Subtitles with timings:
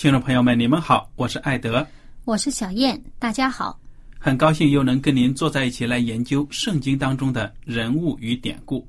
[0.00, 1.86] 听众朋友们，你们好，我是艾德，
[2.24, 3.78] 我是小燕，大家好，
[4.18, 8.88] 很高兴又能跟您坐在一起来研究圣经当中的人物与典故。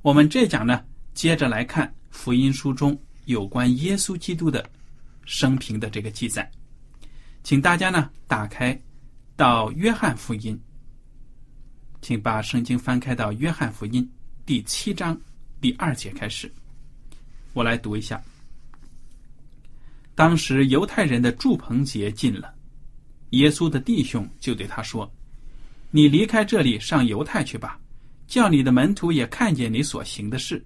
[0.00, 0.82] 我们这讲呢。
[1.12, 4.66] 接着来看福音书中有关耶稣基督的
[5.26, 6.50] 生平的这个记载，
[7.42, 8.80] 请大家呢打开
[9.36, 10.58] 到约翰福音，
[12.00, 14.10] 请把圣经翻开到约翰福音
[14.46, 15.14] 第七章
[15.60, 16.50] 第二节开始，
[17.52, 18.18] 我来读一下。
[20.14, 22.54] 当时犹太人的祝棚节近了，
[23.30, 25.10] 耶稣的弟兄就对他说
[25.90, 27.80] ：“你离开这里，上犹太去吧，
[28.26, 30.64] 叫你的门徒也看见你所行的事。”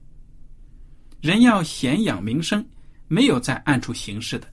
[1.22, 2.64] 人要显养名声，
[3.08, 4.46] 没有在暗处行事的。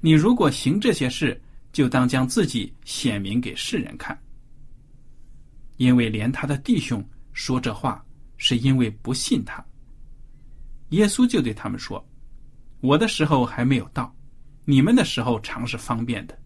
[0.00, 1.40] 你如果行这些事，
[1.72, 4.18] 就当将自己显明给世人看。
[5.76, 7.02] 因为连他的弟兄
[7.32, 8.04] 说这话，
[8.36, 9.64] 是因为不信他。
[10.90, 12.04] 耶稣就对他们说
[12.84, 14.14] ：“我的时候还没有到，
[14.66, 16.38] 你们的时候常是方便的。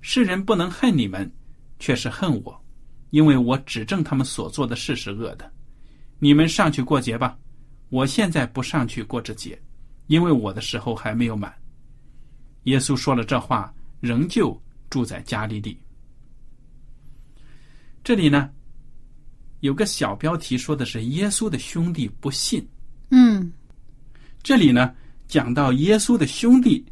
[0.00, 1.32] 世人不能恨你们，
[1.78, 2.64] 却是恨我，
[3.10, 5.48] 因为我指证他们所做的事是恶的。
[6.18, 7.38] 你们上去过节吧。”
[7.90, 9.56] 我现在不上去过这节，
[10.08, 11.54] 因为我的时候还没有满。
[12.64, 14.60] 耶稣说了这话，仍旧
[14.90, 15.80] 住在加利利。
[18.02, 18.50] 这里呢，
[19.60, 22.68] 有个小标题说的是耶稣的兄弟不信。
[23.10, 23.50] 嗯，
[24.42, 24.92] 这里呢
[25.28, 26.84] 讲到耶稣的兄弟，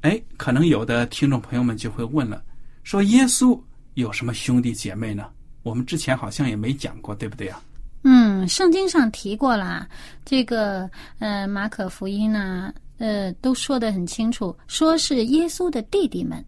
[0.00, 2.42] 哎，可能有的听众朋友们就会问了，
[2.82, 3.60] 说耶稣
[3.94, 5.26] 有什么兄弟姐妹呢？
[5.62, 7.62] 我们之前好像也没讲过，对不对啊？
[8.02, 9.86] 嗯，圣经上提过啦，
[10.24, 16.42] 这个呃，马可福音呢，呃，都说的很清楚，说是耶稣的弟弟们。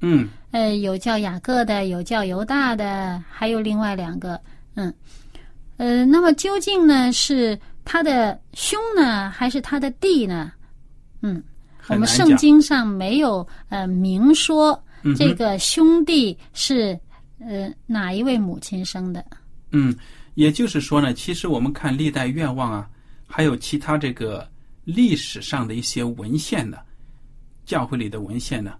[0.00, 4.40] 嗯，呃，有叫雅各的，有叫犹大的，还有另外两个。
[4.74, 4.92] 嗯，
[5.76, 10.52] 呃，那么究竟呢是他的兄呢，还是他的弟呢？
[11.22, 11.42] 嗯，
[11.88, 14.78] 我们圣经上没有呃明说
[15.16, 16.98] 这个兄弟是
[17.38, 19.24] 呃哪一位母亲生的。
[19.70, 19.96] 嗯。
[20.34, 22.90] 也就是说呢，其实我们看历代愿望啊，
[23.26, 24.46] 还有其他这个
[24.84, 26.76] 历史上的一些文献呢，
[27.64, 28.74] 教会里的文献呢，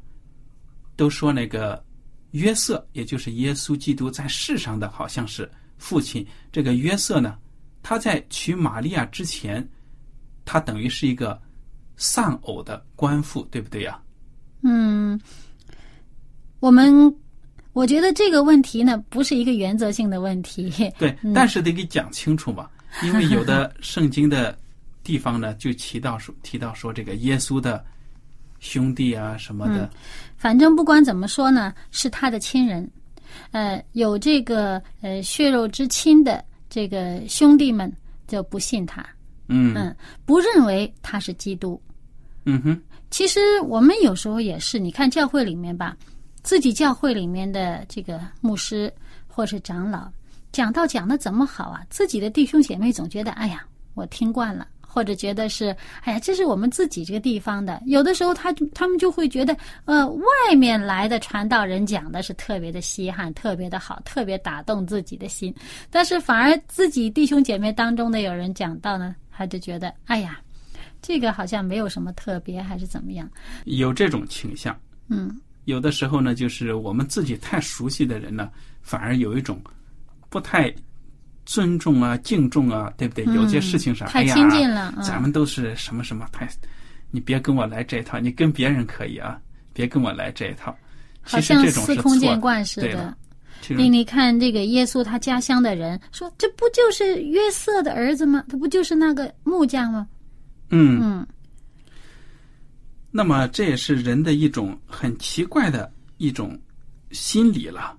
[0.96, 1.82] 都说那个
[2.32, 6.26] 约瑟，也就是耶稣基督在世上的好像是父亲。
[6.52, 7.38] 这个约瑟呢，
[7.88, 9.64] 他在娶玛利亚之前，
[10.44, 11.40] 他等于是一个
[11.96, 13.96] 丧偶的官妇，对不对呀？
[14.62, 15.20] 嗯，
[16.58, 17.14] 我们。
[17.72, 20.72] 我觉得这个问题呢，不是一个原则性的问题。
[20.98, 22.70] 对，但是得给讲清楚嘛，
[23.04, 24.58] 因为有的圣经的
[25.04, 27.84] 地方呢，就提到说提到说这个耶稣的
[28.60, 29.90] 兄弟啊什么的。
[30.38, 32.90] 反正不管怎么说呢，是他的亲人，
[33.50, 36.42] 呃，有这个呃血肉之亲的
[36.76, 37.90] 这个兄弟们
[38.28, 39.02] 就不信他，
[39.48, 39.96] 嗯嗯，
[40.26, 41.80] 不认为他是基督。
[42.44, 42.78] 嗯哼，
[43.10, 45.96] 其实我们有时候也是，你看教会里面吧。
[46.42, 48.92] 自己教会里面的这个牧师
[49.26, 50.06] 或是长老
[50.52, 51.80] 讲道讲的怎么好啊？
[51.88, 53.64] 自己的弟兄姐妹总觉得哎呀，
[53.94, 57.82] 我听惯了，或者觉得是哎呀，这是我们自己这个地方的。
[57.84, 59.54] 有的时候他他们就会觉得，
[59.84, 65.54] 呃，外面来的传道人讲的是特别的稀罕，特别的好，特别打动自己的心。
[65.90, 70.40] 但是反而自己弟兄姐妹当中的有人讲到呢，他就觉得，哎呀，
[71.02, 73.28] 这个好像没有什么特别，还是怎么样？
[73.66, 74.74] 有这种倾向。
[75.08, 78.50] 嗯，有的时候呢，就是我们自己太熟悉的人呢，
[78.80, 79.60] 反而有一种
[80.30, 80.74] 不太
[81.46, 83.24] 尊重啊、敬重啊，对不对？
[83.34, 86.46] 有些事情上，嗯太哎呀亲近了嗯咱们都是什么什么太，
[87.10, 89.38] 你别跟我来这一套，你跟别人可以啊，
[89.72, 90.76] 别跟我来这一套。
[91.22, 93.16] 好像司空见惯似的
[93.70, 98.44] 你你看这个耶稣他家乡的人说，这不就是约瑟的儿子吗？
[98.48, 100.06] 他不就是那个木匠吗？
[100.70, 101.26] 嗯，嗯
[103.10, 106.56] 那么这也是人的一种很奇怪的一种
[107.10, 107.96] 心理了。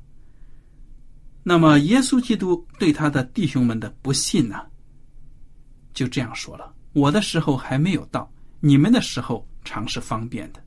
[1.49, 4.65] 那么耶稣基督对他的弟兄们的不信呢，
[5.93, 8.29] 就这样说了：“我的时候还没有到，
[8.59, 10.59] 你们的时候常是方便的。”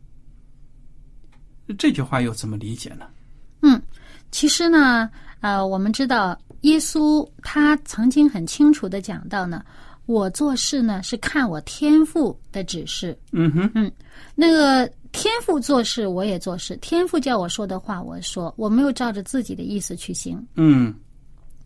[1.76, 3.06] 这句话又怎么理解呢？
[3.60, 3.82] 嗯，
[4.30, 5.10] 其实呢，
[5.40, 9.62] 呃，我们知道耶稣他曾经很清楚的讲到呢，
[10.06, 13.14] 我做事呢是看我天赋的指示。
[13.32, 13.92] 嗯哼，嗯
[14.34, 20.46] 那个天父做事，我也做事；天父叫我说的话，我说，我没有照着自己的意思去行。
[20.56, 20.94] 嗯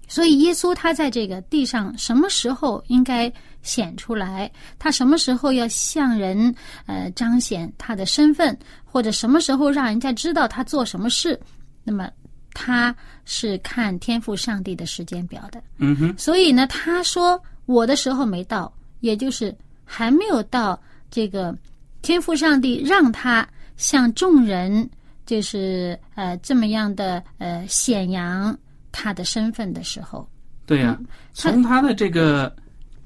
[0.06, 3.32] 所以，耶稣他在这个地上什么时候应该
[3.62, 4.50] 显出来？
[4.78, 6.54] 他什么时候要向人
[6.84, 11.40] 呃彰显他的身份，或者什么时候让人家知道他做什么事？
[11.82, 12.10] 那么
[12.52, 12.94] 他
[13.24, 15.62] 是看天赋上帝的时间表的。
[15.78, 18.70] 嗯哼，所以呢，他说我的时候没到，
[19.00, 19.56] 也就是
[19.86, 20.78] 还没有到
[21.10, 21.56] 这个
[22.04, 23.46] 天赋上帝让他
[23.76, 24.88] 向众人
[25.24, 28.56] 就是呃这么样的呃显扬
[28.92, 30.28] 他的身份的时候。
[30.66, 30.98] 对呀、
[31.32, 32.54] 从他的这个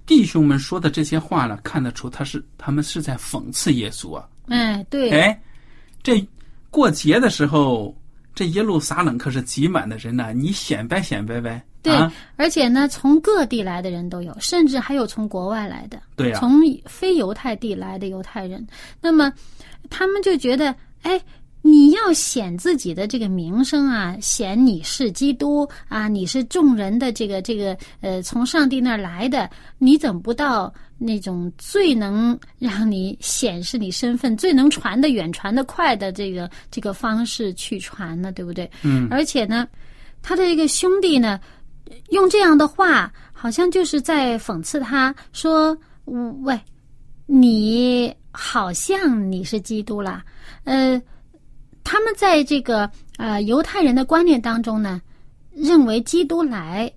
[0.05, 4.29] 弟兄们说的这些话呢，看得出他是他们是在讽刺耶稣啊。
[4.49, 5.41] 哎，对，哎，
[6.03, 6.27] 这
[6.71, 7.97] 过节的时候，
[8.35, 11.65] 这耶路撒冷可是挤满的人呐、你显摆显摆呗。
[11.83, 18.67] 对啊，而且呢，从各地来的人都有，甚至还有从国外来的，对呀、从非犹太地来的犹太人。
[19.01, 19.33] 那么，
[19.89, 21.21] 他们就觉得，哎，
[21.63, 29.49] 你要显自己的这个名声啊，显你是基督啊，你是众人的这个这个呃，从上帝那儿来的，
[29.79, 38.33] 你怎么不到那种最能让你显示你身份、最能传得远、传得快的这个这个方式去传呢？
[38.33, 38.69] 对不对？
[38.83, 39.67] 嗯，而且呢，
[40.23, 41.39] 他的这个兄弟呢，
[42.11, 45.77] 用这样的话，好像就是在讽刺他说
[46.43, 46.59] ：“喂，
[47.27, 50.25] 你好像你是基督啦。”
[50.65, 51.01] 呃，
[51.85, 55.01] 他们在这个呃犹太人的观念当中呢，
[55.53, 56.91] 认为基督来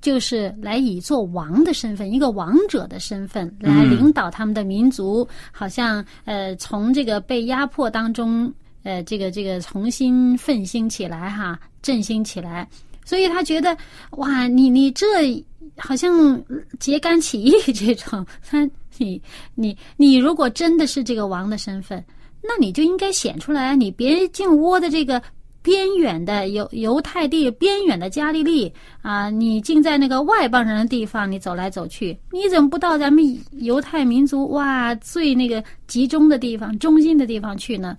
[0.00, 8.52] 就是来以做王的身份，一个王者的身份来领导他们的民族，好像呃从这个被压迫当中。
[8.82, 12.68] 呃，这个这个重新奋兴起来哈，振兴起来，
[13.06, 13.74] 所以他觉得
[14.18, 15.42] 哇，你你这
[15.78, 16.42] 好像
[16.80, 18.68] 揭竿起义 这种，他
[18.98, 19.22] 你
[19.54, 22.04] 你你如果真的是这个王的身份，
[22.42, 25.22] 那你就应该显出来，你别进窝的这个
[25.62, 28.72] 边远的犹犹太地边远的加利利
[29.02, 37.96] 啊，你竟在那个外邦人的地方你走来走去，你怎么不到咱们犹太民族哇最那个集中的地方、中心的地方去呢？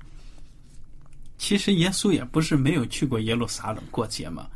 [1.37, 4.47] 其实耶稣也不是没有去过耶路撒冷过节嘛，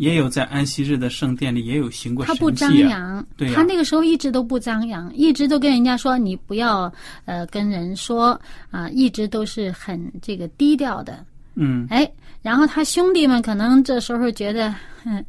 [0.00, 2.88] 也有在安息日的圣殿里也有行过神他不张迹啊。
[2.88, 6.90] 扬，对呀他那个时候一直都不张扬，一直都跟人家说你不要
[7.26, 8.40] 呃跟人说
[8.70, 11.22] 啊、一直都是很这个低调的。
[11.54, 15.22] 嗯哎，然后他兄弟们可能这时候觉得，嗯，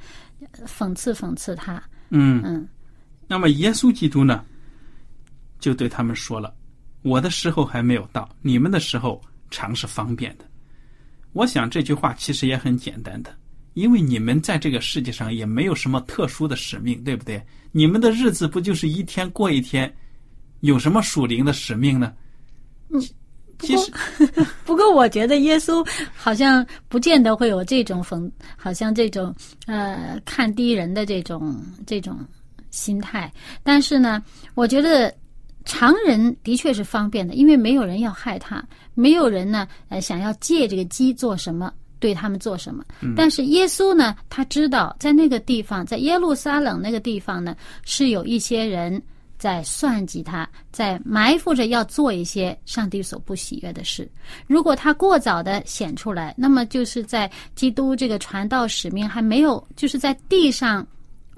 [0.65, 2.41] 讽刺讽刺他，嗯。
[2.45, 2.65] 嗯
[3.27, 4.41] 那么耶稣基督呢，
[5.59, 6.53] 就对他们说了
[7.03, 10.45] ：“我的时候还没有到，你们的时候常是方便的。”
[11.33, 13.33] 我想这句话其实也很简单的，
[13.73, 17.41] 因为你们在这个世界上也没有什么特殊的使命，对不对？
[17.71, 19.93] 你们的日子不就是一天过一天，
[20.59, 22.13] 有什么属灵的使命呢？
[22.89, 23.01] 嗯
[23.59, 23.91] 其实，
[24.65, 29.31] 不过我觉得耶稣好像不见得会有这种讽，好像这种
[29.67, 32.17] 呃看低人的这种这种
[32.71, 33.31] 心态。
[33.61, 34.23] 但是呢，
[34.55, 35.15] 我觉得
[35.63, 41.71] 常人的确是方便的，因为没有人要害他，没有人呢呃想要借这个机做什么。
[42.01, 42.83] 对他们做什么？
[43.15, 44.13] 但是耶稣呢？
[44.29, 47.55] 他知道在那个地方，在耶路撒冷那个地方呢，
[47.85, 49.01] 是有一些人
[49.37, 54.09] 在算计他，在埋伏着要做一些上帝所不喜悦的事。
[54.47, 60.85] 如果他过早的显出来，那么就是在基督这个传道使命还没有，就是在地上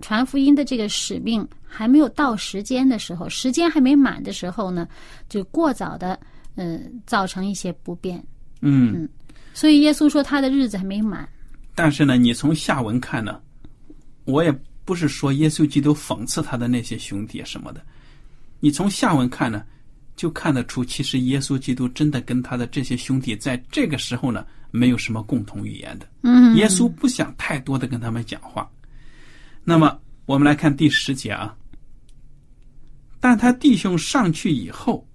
[0.01, 4.87] 传福音的这个使命还没有到时间的时候，时间还没满的时候呢，
[5.27, 6.17] 就过早的
[6.55, 8.23] 呃造成一些不便。
[8.65, 9.09] 嗯，
[9.53, 11.27] 所以耶稣说他的日子还没满。
[11.75, 13.39] 但是呢，你从下文看呢，
[14.25, 14.51] 我也
[14.85, 17.83] 不是说耶稣基督讽刺他的那些兄弟什么的，
[18.59, 19.63] 你从下文看呢，
[20.15, 26.07] 就看得出，其实耶稣基督真的跟他的这些兄弟在这个时候呢，没有什么共同语言的。
[26.21, 28.69] 嗯，耶稣不想太多的跟他们讲话。
[29.63, 31.55] 那么，我们来看第十节啊。
[33.19, 35.07] 但他弟兄上去以后，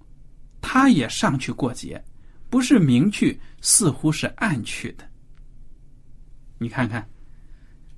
[0.61, 2.03] 他也上去过节，
[2.49, 5.03] 不是明去，似乎是暗去的。
[6.57, 7.07] 你看看，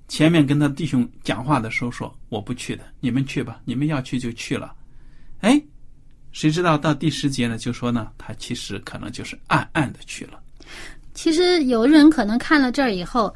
[0.08, 4.76] 前面跟他弟兄讲话的时候说：“我不去的，你们去吧，你们要去就去了。”
[5.42, 5.62] 哎，
[6.32, 7.58] 谁知道到第十节呢？
[7.58, 10.42] 就说呢，他其实可能就是暗暗的去了。
[11.14, 13.34] 其实有人可能看了这儿以后，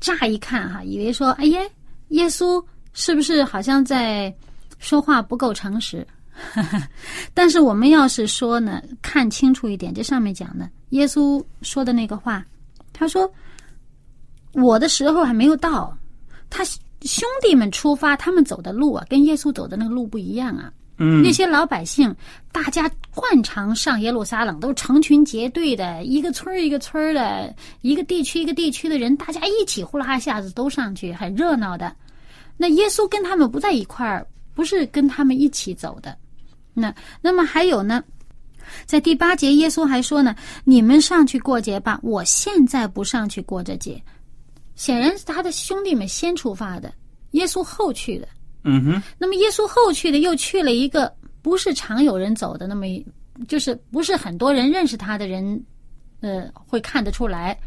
[0.00, 1.70] 乍一看哈，以为说：“哎耶，
[2.08, 4.34] 耶稣是不是好像在？”
[4.80, 6.06] 说话不够诚实，
[7.34, 12.44] 但是我们要是说呢，看清楚一点，这上面讲的耶稣说的那个话，
[12.92, 13.30] 他说
[14.54, 15.96] ：“我的时候还没有到。”
[16.50, 16.64] 他
[17.02, 20.72] 兄弟们出发，他们走的路啊，跟耶稣走的那个路不一样啊。
[20.98, 22.14] 嗯，那些老百姓，
[22.52, 31.94] 大家惯常上耶路撒冷，都成群结队的，一个村儿一个村儿的，一个地区一个地区的人，大家一起呼啦一下子都上去，很热闹的。
[32.56, 34.26] 那耶稣跟他们不在一块儿。
[34.52, 36.14] 不是跟他们一起走的，
[36.72, 38.02] 那那么还有呢，
[38.86, 40.34] 在第八节，耶稣还说呢
[40.64, 44.00] ：“你们上去过节吧，我现在不上去过这节。”
[44.76, 46.92] 显然是他的兄弟们先出发的，
[47.32, 48.28] 耶稣后去的。
[48.64, 49.02] 嗯哼。
[49.18, 51.12] 那么耶稣后去的又去了一个
[51.42, 52.86] 不是常有人走的，那么
[53.48, 55.62] 就是不是很多人认识他的人，
[56.20, 57.58] 呃，会看得出来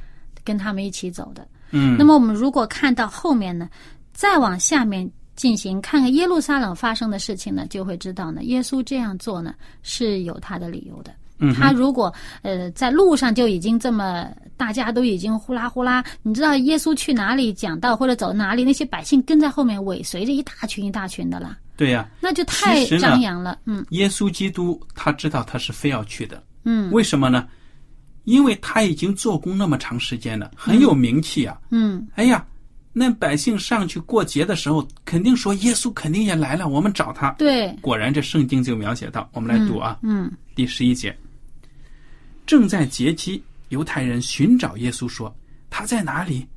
[0.43, 1.48] 跟他们一起走的。
[1.72, 1.98] 嗯。
[1.98, 3.69] 那么我们如果看到后面呢，
[4.13, 5.12] 再往下面。
[5.36, 11.12] 进行看看耶路撒冷发生的事情呢，就会知道呢，耶稣这样做呢是有他的理由的。
[11.40, 12.13] 嗯，他如果
[12.44, 21.58] 呃在路上就已经这么大家都已经呼啦呼啦，你知道耶稣去哪里讲道或者走哪里，那些百姓跟在后面尾随着一大群一大群的啦。
[21.75, 23.58] 对呀，那就太张扬了。
[23.66, 26.42] 嗯，耶稣基督他知道他是非要去的。
[26.63, 27.48] 嗯，为什么呢？
[28.25, 31.60] 因为他已经做工那么长时间了，很有名气啊。
[31.72, 32.46] 嗯，哎呀。
[32.96, 37.32] 那百姓上去过节的时候，肯定说耶稣肯定也来了，我们找他。
[37.32, 41.18] 对，果然这圣经就描写到，我们来读啊，嗯，第十一节，
[42.46, 45.36] 正在节期，犹太人寻找耶稣，说
[45.72, 46.48] 他在哪里？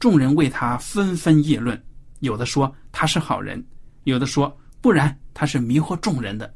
[0.00, 1.80] 众人为他纷纷议论，
[2.18, 3.64] 有的说他是好人，
[4.04, 6.52] 有的说不然，他是迷惑众人的，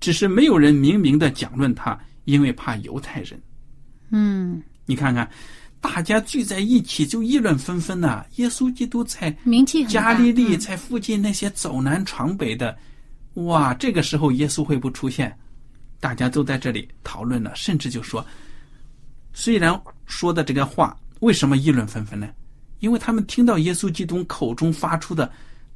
[0.00, 3.40] 只是没有人明明的讲论他，因为怕犹太人。
[4.10, 5.30] 嗯，你看看。
[5.80, 8.24] 大家聚在一起就议论纷纷呐。
[8.36, 9.34] 耶稣基督在
[9.88, 12.76] 加利利，在附近那些走南闯北的，
[13.34, 15.36] 哇，这个时候耶稣会不出现？
[16.00, 18.24] 大家都在这里讨论了，甚至就说，
[19.32, 22.28] 虽然说的这个话，为什么议论纷纷呢？
[22.80, 25.30] 因为他们听到耶稣基督口中发出的，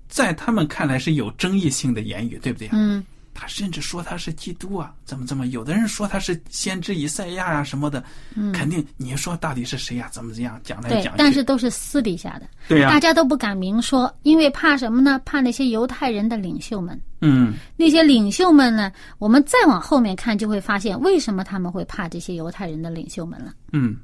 [0.08, 3.04] 在他们看来是有争议性的言语，对不对嗯。
[3.34, 5.46] 他甚至说他是基督啊，怎么怎么？
[5.48, 10.08] 有的人说他是先知以赛亚啊什么的，嗯肯定你说到底是谁呀？
[10.12, 11.18] 怎么怎样讲来讲去？
[11.18, 15.20] 但是都是私底下的，对呀，大家都不敢明说，因为怕什么呢？
[15.24, 17.00] 怕那些犹太人的领袖们。
[17.20, 18.92] 嗯，那些领袖们呢？
[19.18, 23.54] 我们再往后面看，就会发现为什么他们会怕这些犹太人的领袖们了。
[23.72, 23.96] 嗯，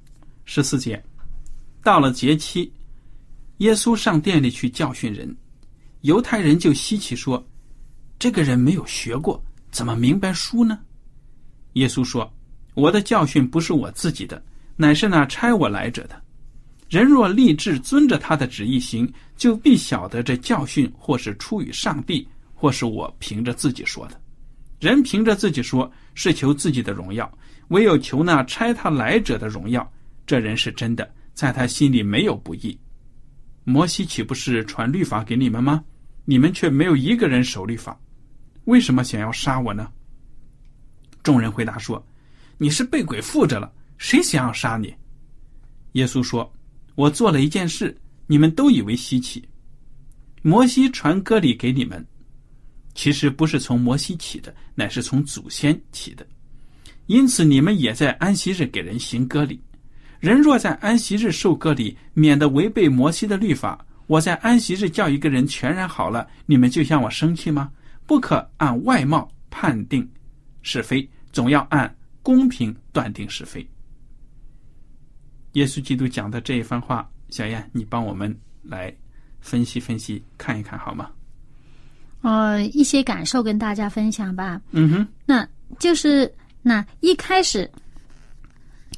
[0.44, 1.02] 十四节，
[1.82, 2.72] 到了节期，
[3.58, 5.36] 耶稣上殿里去教训人，
[6.02, 7.44] 犹太人就稀奇说。
[8.18, 10.78] 这个人没有学过，怎么明白书呢？
[11.74, 12.28] 耶稣说
[12.74, 14.42] ：“我的教训不是我自己的，
[14.74, 16.20] 乃是那差我来者的。
[16.88, 24.20] 人若立志遵着他的旨意行，就必晓得这教训或是出于上帝，或是我凭着自己说的。
[24.80, 27.24] 人凭着自己说，是求自己的荣耀；
[27.68, 29.88] 唯有求那差他来者的荣耀。
[30.26, 32.76] 这人是真的，在他心里没有不义。
[33.62, 35.84] 摩西岂不是传律法给你们吗？
[36.24, 37.96] 你们却没有一个人守律法。”
[38.68, 39.90] 为什么想要杀我呢？
[41.22, 42.06] 众人回答说
[42.58, 44.94] ：“你是被鬼附着了，谁想要杀你？”
[45.92, 46.52] 耶稣说
[46.94, 47.96] ：“我做了一件事，
[48.26, 49.42] 你们都以为稀奇。
[50.42, 52.06] 摩西传割礼给你们，
[52.94, 56.26] 其实不是从摩西起的，乃是从祖先起的。
[57.06, 59.58] 因此，你们也在安息日给人行割礼。
[60.20, 63.82] 人若在安息日受割礼，免得违背摩西的律法。
[64.08, 67.70] 我在安息日叫一个人全然好了，你们就向我生气吗？”
[68.08, 70.10] 不可按外貌判定
[70.62, 73.64] 是非，总要按公平断定是非。
[75.52, 78.90] 耶稣基督讲的这一番话，小燕，你帮我们来
[79.40, 81.10] 分析分析，看一看好吗？
[82.22, 84.58] 呃一些感受跟大家分享吧。
[84.70, 85.46] 嗯哼，那
[85.78, 87.70] 就是那一开始，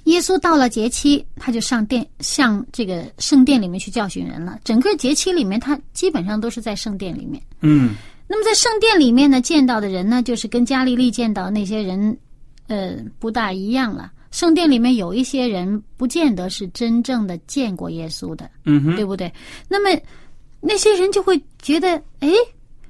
[0.04, 4.60] 耶稣到了节期，他就上殿，向这个圣殿里面去教训人了。
[4.62, 7.42] 整个节期里面，他基本上都是在圣殿里面。
[7.62, 7.96] 嗯
[8.32, 12.16] 那么在圣殿里面呢，见到的人呢，就是跟加利利见到那些人，
[12.68, 14.12] 呃，不大一样了。
[14.30, 19.32] 圣殿里面有一些人，不见得是真正的见过耶稣的，嗯哼，对不对？
[19.66, 20.00] 那么
[20.60, 21.88] 那些人就会觉得，
[22.20, 22.30] 哎，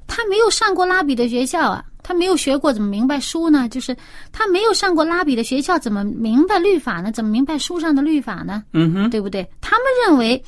[0.07, 3.67] 他没有上过拉比的学校啊，他没有学过，怎么明白书呢？
[3.67, 3.97] 就是
[4.33, 7.11] 他没有上过拉比的学校，怎么明白律法呢？
[7.11, 8.63] 怎么明白书上的律法呢？
[8.75, 9.49] 嗯哼，对不对？
[9.63, 10.45] 他们认为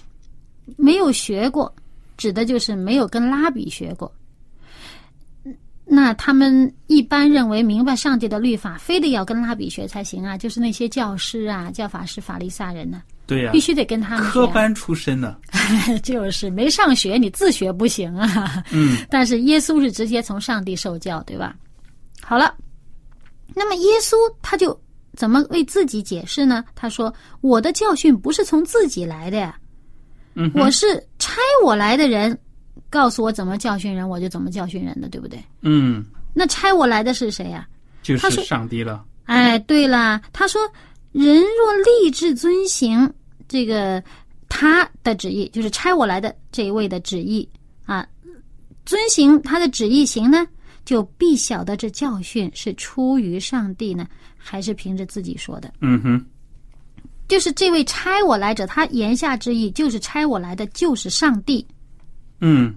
[0.77, 1.75] 没有学过，
[2.19, 4.13] 指的就是没有跟拉比学过。
[5.95, 14.31] 那他们一般认为明白上帝的律法，非得要跟拉比学才行啊，就是那些教师啊、教法师、法利赛人呢、对呀、必须得跟他们学。
[14.33, 15.37] 科班出身呢。
[16.03, 18.65] 就是没上学，你自学不行啊。
[18.73, 21.55] 嗯， 但是耶稣是直接从上帝受教，对吧？
[22.23, 22.55] 好了，
[23.55, 24.75] 那么耶稣他就
[25.15, 26.65] 怎么为自己解释呢？
[26.75, 29.55] 他说：“我的教训不是从自己来的呀，
[30.37, 32.39] 嗯，我是差我来的人，
[32.91, 35.43] 告诉我怎么教训人，我就怎么教训人的，对不对？
[35.63, 37.67] 嗯，那差我来的是谁呀、
[38.03, 39.05] 就是上帝了。
[39.25, 40.61] 哎，对了，他说
[41.13, 43.11] ：“人若立志遵行
[43.47, 44.03] 这个
[44.49, 47.49] 他的旨意，就是差我来的这一位的旨意
[47.85, 48.07] 啊，
[48.85, 50.47] 遵行他的旨意行呢，
[50.85, 55.73] 就必晓得这教训是出于上帝呢，还是凭着自己说的。
[55.81, 56.27] 嗯哼，
[57.29, 61.65] 就是这位差我来者，他言下之意就是差我来的就是上帝，
[62.43, 62.75] 嗯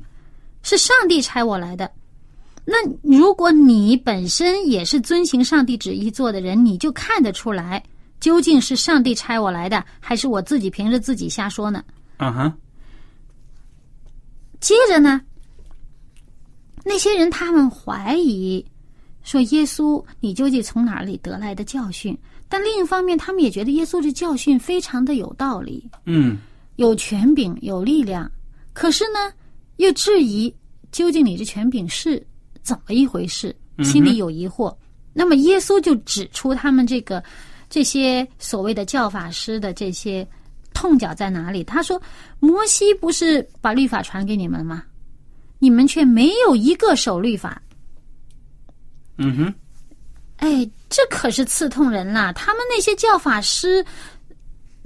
[0.64, 1.92] 是上帝差我来的。
[2.64, 7.84] 那如果你本身也是遵行上帝旨意做的人，你就看得出来，
[8.20, 11.84] 究竟是上帝差我来的，还是我自己凭着自己瞎说呢？
[12.18, 12.58] 啊哈，
[14.60, 15.22] 接着呢，
[16.84, 18.66] 那些人他们怀疑
[19.22, 22.18] 说耶稣，你究竟从哪里得来的教训？
[22.50, 26.38] 但另一方面，他们也觉得耶稣这教训非常的有道理，嗯
[26.78, 28.32] 有权柄，有力量。
[28.74, 29.32] 可是呢，
[29.78, 30.54] 又质疑
[30.92, 32.26] 究竟你这权柄是
[32.62, 34.76] 怎么一回事，心里有疑惑。
[35.14, 37.24] 那么耶稣就指出他们这个
[37.70, 40.28] 这些所谓的教法师的这些
[40.74, 41.64] 痛脚在哪里？
[41.64, 42.02] 他说
[42.40, 44.84] ：“摩西不是把律法传给你们吗？
[45.58, 47.62] 你们却没有一个守律法。
[49.18, 49.54] 嗯哼，
[50.36, 52.34] 哎，这可是刺痛人啦！
[52.34, 53.84] 他们那些教法师，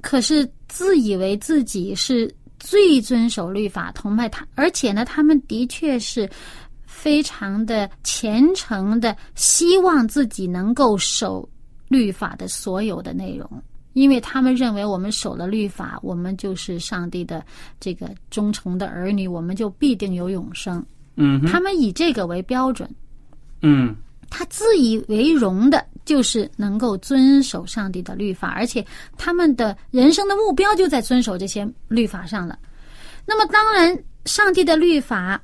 [0.01, 2.31] 可是自以为自己是
[2.69, 6.29] 最遵守律法、同拜他，而且呢，他们的确是
[6.85, 11.49] 非常的虔诚的，希望自己能够守
[11.87, 13.49] 律法的所有的内容，
[13.93, 17.43] 因为他们认为我们守了律法，我们就是上帝的
[17.79, 20.85] 这个忠诚的儿女，我们就必定有永生。
[21.15, 22.87] 嗯，他们以这个为标准。
[23.61, 23.95] 嗯
[24.29, 28.83] 他自以为荣的就是能够遵守上帝的律法，而且
[29.15, 32.57] 他们的人生的目标就在遵守这些律法上了。
[33.27, 33.95] 那么，当然，
[34.25, 35.39] 上帝的律法，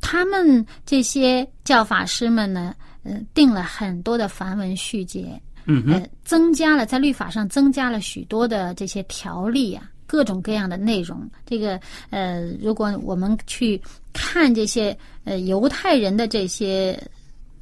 [0.00, 11.28] 他们这些教法师们呢，呃，定了很多的繁文缛节，嗯增加了在律法上增加了许多的这些条例啊，各种各样的内容。
[11.44, 16.96] 这个呃，如果我们去看这些呃犹太人的这些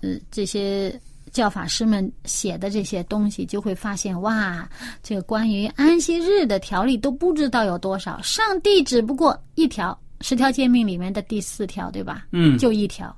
[0.03, 0.93] 呃这些
[1.33, 4.69] 教法师们写的这些东西，就会发现哇，
[5.03, 8.21] 这个关于安息日的条例都不知道有多少。
[8.23, 12.27] 上帝只不过一条十条诫命里面的第四条，对吧？
[12.33, 13.17] 嗯就一条，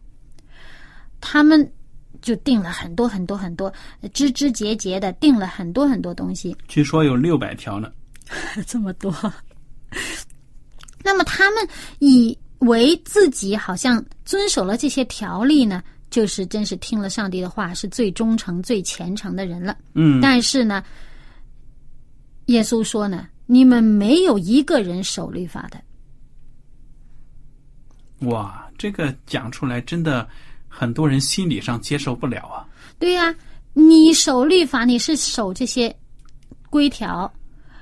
[1.21, 1.73] 他们
[2.21, 7.91] 就定了很多很多很多呃枝枝节节的定了很多很多东西，据说有六百条呢。
[8.67, 9.13] 这么多。
[11.03, 19.77] 那么他们以为自己好像遵守了这些条例呢，就是真是听了上帝的话，是最忠诚、最虔诚的人了。
[19.95, 20.85] 嗯但是呢，
[22.47, 25.81] 耶稣说呢，你们没有一个人守律法的。
[28.29, 30.29] 哇，这个讲出来真的
[30.69, 32.69] 很多人心理上接受不了啊。
[32.99, 33.35] 对呀、
[33.73, 35.93] 你守律法，你是守这些
[36.69, 37.33] 规条，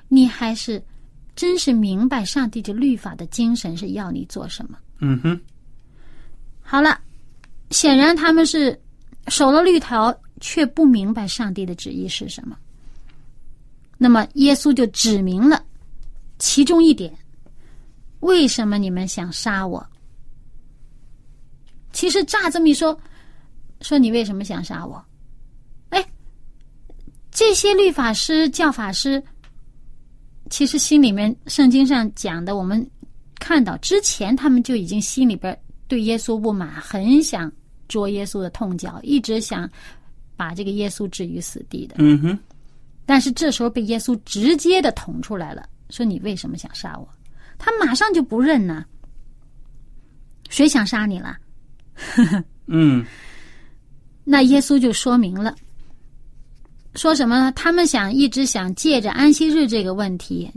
[0.09, 0.83] 你还是
[1.35, 4.79] 真是明白上帝这律法的精神是要你做什么？
[5.01, 5.41] 嗯哼，
[6.63, 7.01] 好了，
[7.71, 8.79] 显然他们是
[9.29, 12.57] 守了律条，却不明白上帝的旨意是什么。
[13.97, 15.63] 那么耶稣就指明了
[16.39, 17.17] 其中一点：
[18.21, 19.87] 为什么你们想杀我？
[21.93, 22.99] 其实乍这么一说，
[23.83, 25.05] 说你为什么想杀我？
[25.91, 26.05] 哎，
[27.31, 29.23] 这些律法师、教法师，
[30.49, 32.89] 其实心里面圣经上讲的，我们
[33.39, 35.57] 看到之前他们就已经心里边
[35.89, 37.53] 对耶稣不满，很想
[37.91, 39.69] 捉耶稣的痛脚，一直想
[40.37, 41.97] 把这个耶稣置于死地的。
[41.99, 42.39] 嗯哼，
[43.05, 47.09] 但是这时候被耶稣直接的捅出来了，说你为什么想杀我？
[47.59, 48.87] 他马上就不认呢。
[50.49, 51.37] 谁想杀你了？
[52.67, 53.05] 嗯
[54.25, 55.55] 那耶稣就说明了，
[56.95, 57.53] 说什么呢？
[57.53, 60.51] 他们想一直想借着安息日这个问题，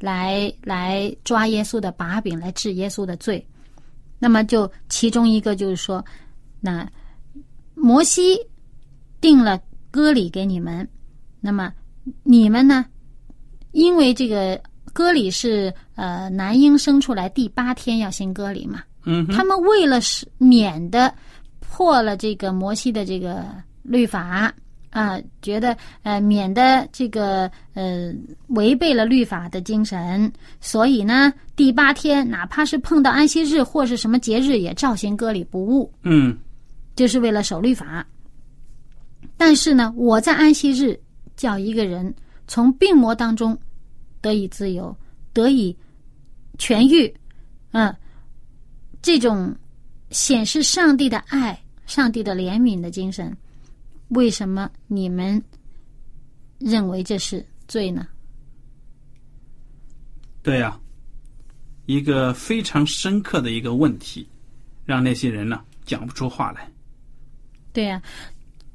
[0.00, 3.46] 来来抓耶稣的把柄，来治耶稣的罪。
[4.18, 6.04] 那么就其中一个就是说，
[6.62, 6.88] 那
[7.74, 8.38] 摩西
[9.20, 10.88] 定了割礼给你们，
[11.40, 11.70] 那么
[12.22, 12.86] 你们呢？
[13.72, 14.58] 因为这个
[14.92, 21.12] 割礼是呃男婴生出来第八天要行割礼嘛，嗯，他们为了是免得
[21.60, 23.46] 破了这个摩西的这个
[23.82, 24.52] 律法
[24.90, 28.12] 啊，觉得呃免得这个呃
[28.48, 36.36] 违背了律法的精神，所以呢，第八天哪怕是碰到安息日或是什么节日，也照行割礼不误，嗯
[36.94, 38.06] 就是为了守律法。
[39.36, 40.98] 但是呢，我在安息日
[41.36, 42.14] 叫一个人
[42.46, 43.58] 从病魔当中
[44.20, 44.96] 得以自由，
[45.32, 45.76] 得以
[46.58, 47.12] 痊愈，
[47.72, 47.94] 嗯，
[49.00, 49.54] 这种
[50.10, 53.36] 显示上帝的爱、上帝的怜悯的精神，
[54.08, 55.42] 为什么你们
[56.58, 58.06] 认为这是罪呢？
[60.42, 60.78] 对呀、
[61.86, 64.28] 一个非常深刻的一个问题，
[64.84, 66.70] 让那些人呢讲不出话来。
[67.72, 68.02] 对呀、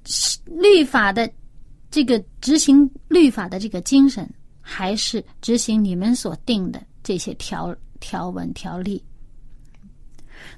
[0.06, 1.30] 是律法的
[1.92, 4.30] 这个执行律法的这个精神，
[4.62, 9.04] 还是执行你们所定的这些条条文条例。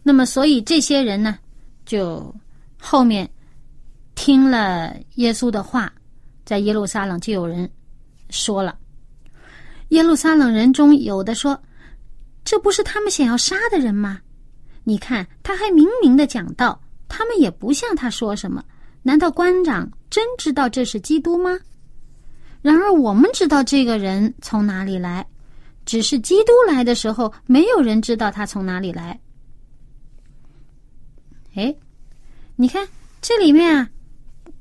[0.04, 1.38] 那么，所以这些人呢，
[1.86, 2.34] 就
[2.80, 3.30] 后面
[4.16, 5.92] 听了耶稣的话，
[6.46, 7.70] 在耶路撒冷就有人
[8.30, 8.78] 说了，
[9.90, 11.62] 耶路撒冷人中有的说，
[12.44, 14.22] 这不是他们想要杀的人吗？
[14.84, 18.64] 你看，他还明明的讲道，他们也不向他说什么。
[19.02, 21.60] 难道官长真知道这是基督吗？
[22.62, 25.26] 然而我们知道这个人从哪里来，
[25.86, 29.20] 只是基督来的时候，没有人知道他从哪里来。
[31.56, 31.74] 哎，
[32.56, 32.88] 你看
[33.22, 33.90] 这里面啊，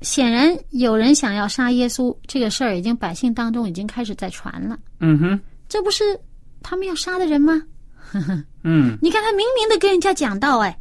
[0.01, 4.79] 显然有人想要杀耶稣，这个事儿已经百姓当中已经开始在传了。
[5.01, 6.19] 嗯哼，这不是
[6.63, 7.61] 他们要杀的人吗？
[8.63, 10.79] 嗯你看他明明的跟人家讲道，哎，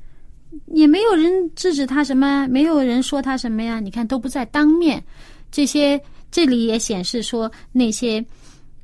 [0.66, 3.80] 也没有人制止他什么，没有人说他什么呀。
[3.80, 5.02] 你看都不在当面，
[5.50, 8.24] 这些这里也显示说那些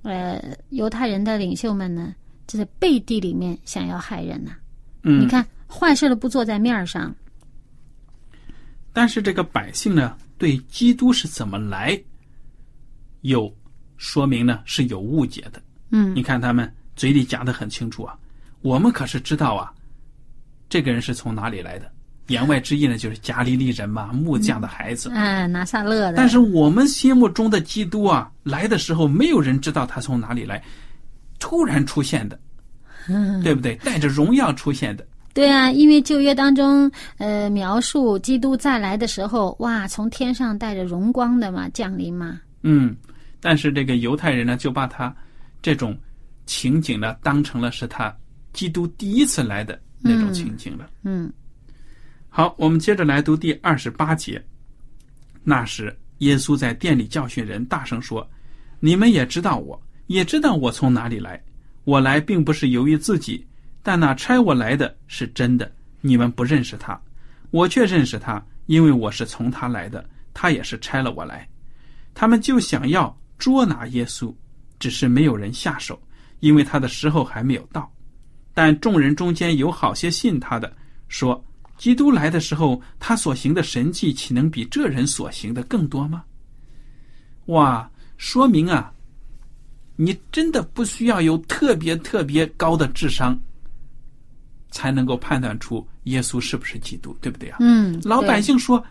[0.03, 2.15] 呃犹太人的领袖们呢，
[2.47, 4.53] 就在背地里面想要害人呐、
[5.03, 7.15] 嗯，你看坏事都不做在面儿上，
[8.93, 12.01] 但是这个百姓呢，对基督是怎么来，
[13.23, 13.53] 有
[13.97, 15.63] 说明呢是有误解的。
[15.91, 18.17] 嗯你看他们嘴里讲的很清楚啊，
[18.63, 19.73] 我们可是知道啊，
[20.75, 21.89] 这个人是从哪里来的。
[22.27, 25.09] 言外之意呢，就是加利利人嘛，木匠的孩子。
[25.15, 30.61] 嗯，拿撒勒的，但是我们心目中的基督啊，来的时候没有人知道他从哪里来，
[31.39, 32.37] 突然出现的，
[33.45, 33.77] 对不对？
[33.85, 35.07] 带着荣耀出现的。
[35.33, 42.97] 对啊，因为旧约当中，呃，描述基督再来的时候，哇，从天上带着荣光的嘛降临嘛，嗯，
[43.41, 45.15] 但是这个犹太人呢，就把他
[45.63, 45.97] 这种
[46.47, 48.13] 情景呢，当成了是他
[48.53, 50.91] 基督第一次来的那种情景了。
[51.03, 51.33] 嗯
[52.29, 54.45] 好，我们接着来读第二十八节。
[55.43, 58.29] 那时，耶稣在店里教训人，大声说
[58.81, 61.43] ：“你们也知道我，也知道我从哪里来。
[61.85, 63.47] 我来并不是由于自己，
[63.83, 65.71] 但那差我来的是真的。
[66.01, 67.01] 你们不认识他，
[67.51, 71.49] 我却认识他，因为我是从他来的，他也是差了我来。
[72.15, 74.35] 他们就想要捉拿耶稣，
[74.81, 76.03] 只是没有人下手，
[76.41, 77.94] 因为他的时候还没有到。
[78.55, 80.73] 但众人中间有好些信他的，
[81.09, 81.45] 说。”
[81.77, 86.23] 基督来的时候，他所行的神迹，岂能比这人所行的更多吗？
[87.47, 88.93] 哇，说明啊，
[89.97, 93.37] 你真的不需要有特别特别高的智商，
[94.71, 97.57] 才能够判断出耶稣是不是基督，对不对啊？
[97.59, 98.83] 嗯，老百姓说，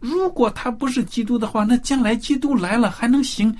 [0.00, 3.54] 如果他不是基督的话，那将来基督来了还能行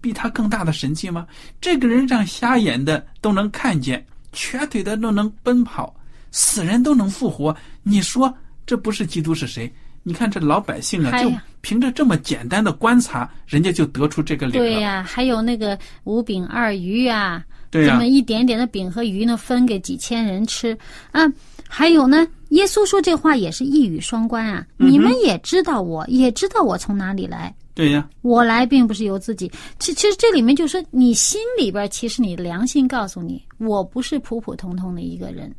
[0.00, 1.26] 比他更大的神迹吗？
[1.60, 5.94] 这个人让瞎眼的都能看见，瘸腿的都能奔跑，
[6.30, 7.54] 死人都能复活。
[7.82, 8.32] 你说
[8.66, 9.72] 这不是基督是谁？
[10.02, 14.58] 你看这老百姓啊，就凭着这么简单的观察，人家就得出这个理了。
[14.58, 20.76] 对呀、还有那个五饼二鱼啊，对呀这么一点点的饼和鱼呢，分给几千人吃
[21.12, 21.30] 啊。
[21.68, 24.66] 还有呢，耶稣说这话也是一语双关啊。
[24.78, 27.54] 嗯你们也知道我，也知道我从哪里来。
[27.80, 35.50] 对呀，我来并不是由自己，其其实这里面就说你心里边，其实你的良心告诉你，我不是普普通通的一个人。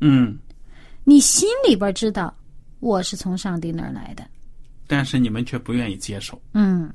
[0.00, 0.38] 嗯，
[1.02, 2.32] 你心里边知道
[2.78, 4.24] 我是从上帝那儿来的。
[4.86, 6.40] 但是你们却不愿意接受。
[6.54, 6.88] 嗯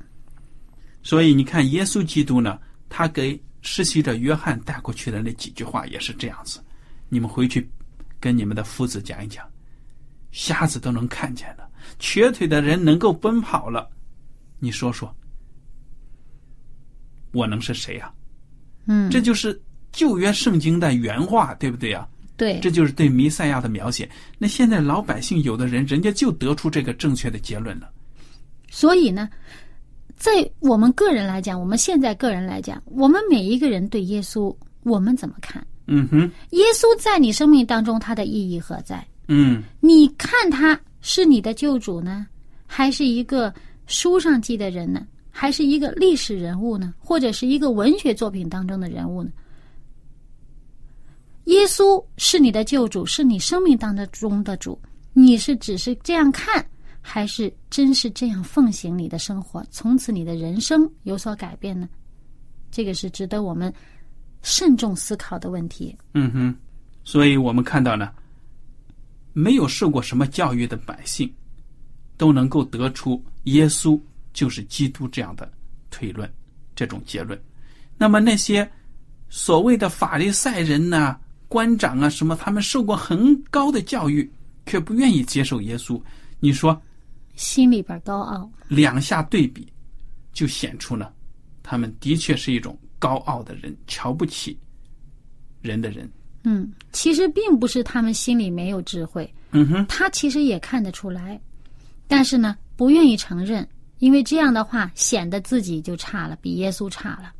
[1.02, 6.58] 所以你看，耶稣基督呢，他给实习者约翰带过去的那几句话也是这样子。
[7.10, 7.70] 你们回去
[8.18, 9.46] 跟你们的夫子讲一讲，
[10.30, 13.88] 瞎子都能看见了，瘸腿的人能够奔跑了，
[14.58, 15.14] 你说说，
[17.32, 18.12] 我能是谁呀、
[18.86, 19.60] 嗯，这就是
[19.92, 24.08] 旧约圣经的原话，对不对呀、对，这就是对弥赛亚的描写。
[24.38, 27.90] 那现在老百姓有的人，人家就得出这个正确的结论了。
[28.70, 29.28] 所以呢，
[30.16, 35.64] 在我们个人来讲，我们现在个人来讲，我们每一个人对耶稣，我们怎么看？
[35.88, 39.04] 嗯哼，耶稣在你生命当中，他的意义何在？
[39.28, 42.26] 嗯你看他是你的救主呢，
[42.66, 43.52] 还是一个
[43.86, 45.06] 书上记的人呢？
[45.30, 46.94] 还是一个历史人物呢？
[46.98, 49.30] 或者是一个文学作品当中的人物呢？
[51.46, 54.80] 耶稣是你的救主，是你生命当中的主。
[55.12, 56.64] 你是只是这样看，
[57.00, 59.64] 还是真是这样奉行你的生活？
[59.70, 61.88] 从此你的人生有所改变呢？
[62.70, 63.72] 这个是值得我们
[64.42, 65.96] 慎重思考的问题。
[66.14, 66.54] 嗯哼，
[67.04, 68.10] 所以我们看到呢，
[69.32, 71.32] 没有受过什么教育的百姓，
[72.16, 74.00] 都能够得出耶稣
[74.32, 75.50] 就是基督这样的
[75.90, 76.30] 推论，
[76.74, 77.40] 这种结论。
[77.96, 78.70] 那么那些
[79.28, 81.18] 所谓的法利赛人呐、
[81.48, 84.30] 官长啊什么，他们受过很高的教育，
[84.66, 86.00] 却不愿意接受耶稣。
[86.40, 86.80] 你说
[87.34, 89.66] 心里边高傲，两下对比，
[90.32, 91.12] 就显出呢，
[91.62, 94.58] 他们的确是一种高傲的人，瞧不起
[95.60, 96.10] 人的人。
[96.44, 101.40] 嗯，其实并不是他们心里没有智慧，嗯哼，他其实也看得出来，
[102.08, 103.66] 但是呢，不愿意承认，
[103.98, 107.32] 因为这样的话显得自己就差了，比耶稣差了。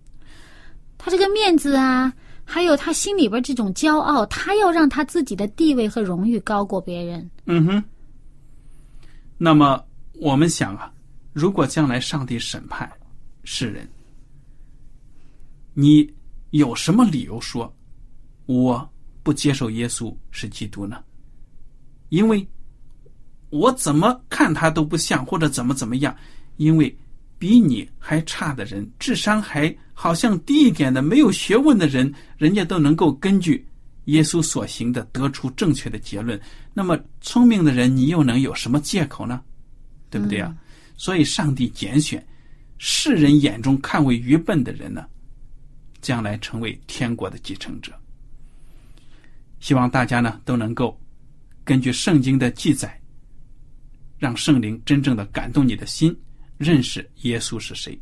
[0.96, 2.12] 他这个面子啊，
[2.44, 7.28] 还有他心里边这种骄傲，他要让他自己的地位和荣誉高过别人。
[7.46, 7.84] 嗯哼。
[9.36, 9.84] 那么
[10.20, 10.92] 我们想啊，
[11.32, 12.88] 如果将来上帝审判
[13.42, 13.88] 世人，
[15.74, 16.08] 你
[16.50, 17.74] 有什么理由说
[18.46, 18.88] 我
[19.22, 21.02] 不接受耶稣是基督呢？
[22.08, 22.46] 因为
[23.50, 26.14] 我怎么看他都不像，或者怎么怎么样，
[26.56, 26.96] 因为
[27.38, 33.66] 比你还差的人，智商还好像低一点的、没有学问的人，人家都能够根据
[34.06, 36.40] 耶稣所行的得出正确的结论。
[36.74, 39.42] 那么聪明的人，你又能有什么借口呢？
[40.10, 40.54] 对不对啊？
[40.96, 42.24] 所以，上帝拣选
[42.78, 45.06] 世人眼中看为愚笨的人呢，
[46.00, 47.92] 将来成为天国的继承者。
[49.62, 51.00] 希望大家呢都能够
[51.64, 53.00] 根据圣经的记载，
[54.18, 56.14] 让圣灵真正的感动你的心，
[56.58, 57.96] 认识耶稣是谁。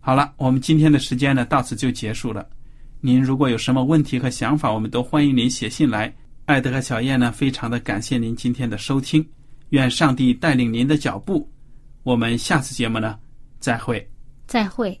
[0.00, 2.44] 好了，我们今天的时间呢到此就结束了。
[3.00, 6.12] 您如果有什么问题和想法，我们都欢迎您写信来。
[6.46, 9.24] 艾德和小燕呢，非常的感谢您今天的收听，
[9.68, 11.48] 愿上帝带领您的脚步。
[12.02, 13.16] 我们下次节目呢，
[13.60, 14.04] 再会。
[14.48, 15.00] 再会。